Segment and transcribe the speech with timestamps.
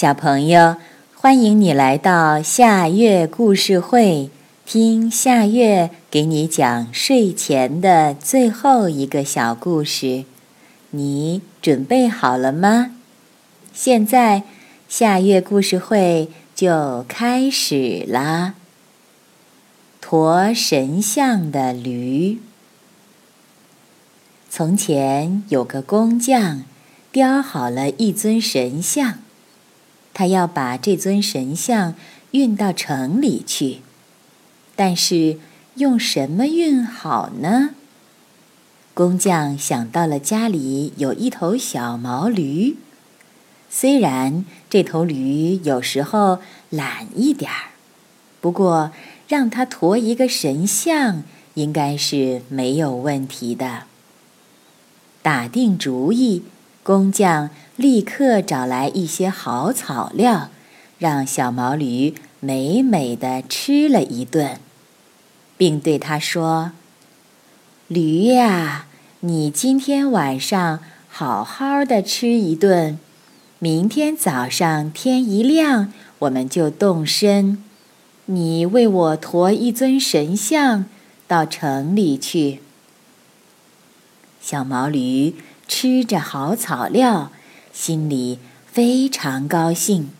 [0.00, 0.76] 小朋友，
[1.16, 4.30] 欢迎你来到夏月故事会，
[4.64, 10.24] 听夏月给你讲睡前的最后一个小故事。
[10.90, 12.92] 你准备好了吗？
[13.72, 14.44] 现在
[14.88, 18.54] 夏月故事会就开始啦。
[20.00, 22.38] 驮神像的驴。
[24.48, 26.62] 从前有个工匠，
[27.10, 29.18] 雕好了一尊神像。
[30.18, 31.94] 他要把这尊神像
[32.32, 33.82] 运到城里去，
[34.74, 35.38] 但是
[35.76, 37.70] 用什么运好呢？
[38.94, 42.74] 工匠想到了家里有一头小毛驴，
[43.70, 47.70] 虽然这头驴有时候懒一点儿，
[48.40, 48.90] 不过
[49.28, 51.22] 让它驮一个神像
[51.54, 53.84] 应该是没有问题的。
[55.22, 56.42] 打定主意。
[56.82, 60.48] 工匠立刻找来一些好草料，
[60.98, 64.58] 让小毛驴美美的吃了一顿，
[65.58, 66.72] 并对他说
[67.88, 68.86] ：“驴呀，
[69.20, 72.98] 你今天晚上好好的吃一顿，
[73.58, 77.62] 明天早上天一亮，我们就动身。
[78.26, 80.86] 你为我驮一尊神像
[81.26, 82.60] 到城里去。”
[84.40, 85.34] 小毛驴。
[85.68, 87.30] 吃着好草料，
[87.72, 90.10] 心里非常高兴，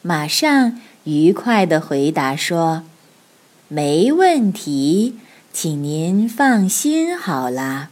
[0.00, 2.84] 马上愉快地回答说
[3.68, 5.18] ：“没问题，
[5.52, 7.90] 请您放心好了。”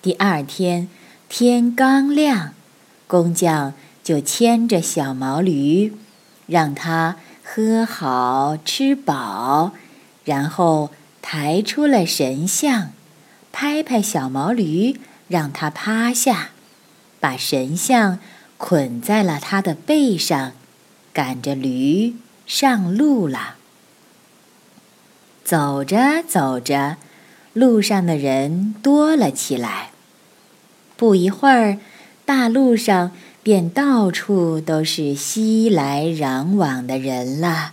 [0.00, 0.88] 第二天
[1.28, 2.54] 天刚亮，
[3.06, 5.94] 工匠就牵着小毛驴，
[6.46, 9.72] 让它喝好吃饱，
[10.24, 12.93] 然后抬出了神像。
[13.56, 16.50] 拍拍小毛驴，让它趴下，
[17.20, 18.18] 把神像
[18.58, 20.54] 捆在了它的背上，
[21.12, 22.16] 赶着驴
[22.48, 23.54] 上路了。
[25.44, 26.96] 走着走着，
[27.52, 29.90] 路上的人多了起来。
[30.96, 31.78] 不一会儿，
[32.24, 33.12] 大路上
[33.44, 37.72] 便到处都是熙来攘往的人了。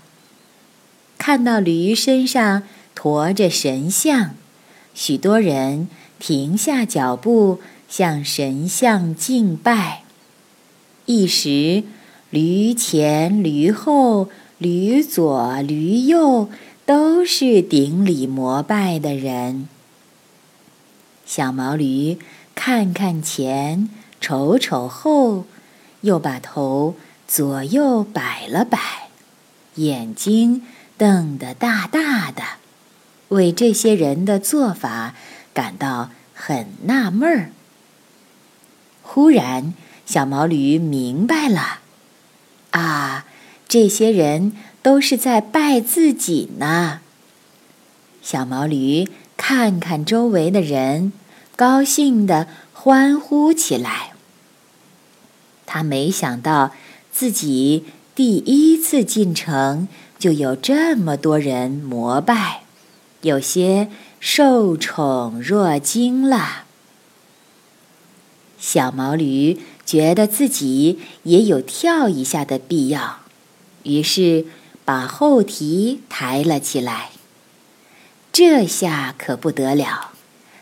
[1.17, 2.61] 看到驴身上
[2.93, 4.35] 驮着神像。
[4.93, 5.87] 许多人
[6.19, 7.59] 停下脚步，
[7.89, 10.03] 向神像敬拜。
[11.05, 11.83] 一时，
[12.29, 16.49] 驴前、驴后、驴左、驴右
[16.85, 19.67] 都是顶礼膜拜的人。
[21.25, 22.19] 小毛驴
[22.53, 25.45] 看看前，瞅瞅后，
[26.01, 26.95] 又把头
[27.27, 29.09] 左右摆了摆，
[29.75, 30.61] 眼睛
[30.97, 32.43] 瞪得大大的。
[33.31, 35.13] 为这些人的做法
[35.53, 37.51] 感到很纳闷儿。
[39.01, 39.73] 忽然，
[40.05, 41.79] 小毛驴明白了：
[42.71, 43.25] 啊，
[43.67, 47.01] 这些人都是在拜自己呢。
[48.21, 51.11] 小毛驴看看周围的人，
[51.55, 54.13] 高兴地欢呼起来。
[55.65, 56.71] 他没想到
[57.11, 59.87] 自己第一次进城
[60.19, 62.60] 就有这么多人膜拜。
[63.21, 63.89] 有些
[64.19, 66.63] 受宠若惊了。
[68.59, 73.19] 小毛驴觉得自己也有跳一下的必要，
[73.83, 74.45] 于是
[74.83, 77.09] 把后蹄抬了起来。
[78.31, 80.11] 这下可不得了，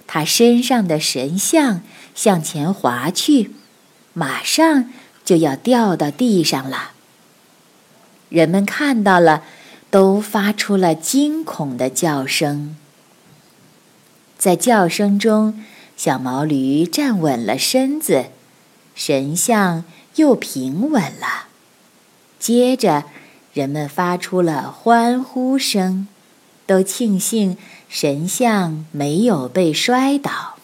[0.07, 1.81] 它身上的神像
[2.13, 3.51] 向前滑去，
[4.13, 4.91] 马上
[5.23, 6.91] 就要掉到地上了。
[8.29, 9.43] 人们看到了。
[9.89, 12.75] 都发出了惊恐的叫声。
[14.37, 15.63] 在叫声中，
[15.97, 18.25] 小毛驴站稳了身子，
[18.95, 19.83] 神像
[20.15, 21.47] 又平稳了。
[22.39, 23.05] 接着，
[23.53, 26.07] 人们发出了欢呼声，
[26.65, 27.57] 都庆幸
[27.89, 30.55] 神像没有被摔倒。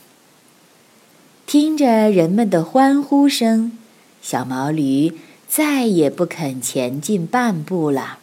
[1.46, 3.78] 听着人们的欢呼声，
[4.22, 8.20] 小毛驴再也不肯前进半步了。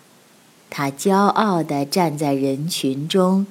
[0.75, 3.47] 他骄傲地站在人群中，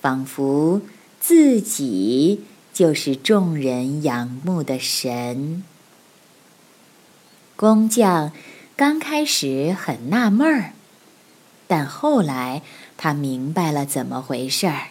[0.00, 0.80] 仿佛
[1.18, 5.64] 自己就是众人仰慕的神。
[7.56, 8.30] 工匠
[8.76, 10.72] 刚开始很纳闷儿，
[11.66, 12.62] 但后来
[12.96, 14.90] 他明白了怎么回事儿，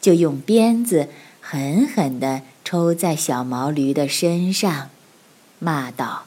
[0.00, 1.10] 就用鞭子
[1.42, 4.88] 狠狠地抽在小毛驴的身上，
[5.58, 6.24] 骂道：“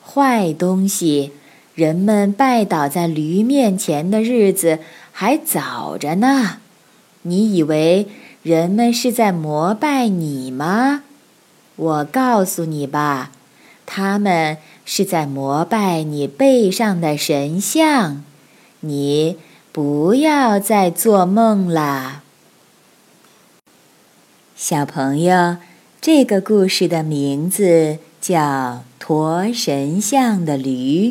[0.00, 1.32] 坏东西！”
[1.78, 4.80] 人们拜倒在驴面前的日子
[5.12, 6.58] 还早着呢，
[7.22, 8.08] 你以为
[8.42, 11.04] 人们是在膜拜你吗？
[11.76, 13.30] 我告诉你吧，
[13.86, 18.24] 他们是在膜拜你背上的神像。
[18.80, 19.36] 你
[19.70, 22.22] 不要再做梦啦，
[24.56, 25.58] 小朋友。
[26.00, 28.40] 这个故事的名字叫
[28.98, 31.10] 《驮神像的驴》，